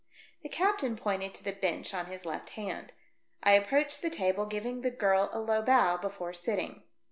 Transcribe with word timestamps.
The 0.41 0.49
captain 0.49 0.97
pointed 0.97 1.35
to 1.35 1.43
the 1.43 1.51
bench 1.51 1.93
on 1.93 2.07
his 2.07 2.25
left 2.25 2.49
hand. 2.57 2.91
I 3.43 3.51
approached 3.51 4.01
the 4.01 4.09
table, 4.09 4.47
giving 4.47 4.81
the 4.81 4.89
grirl 4.89 5.29
a 5.31 5.37
low 5.39 5.61
bow 5.61 5.97
before 5.97 6.31
sittino 6.31 6.81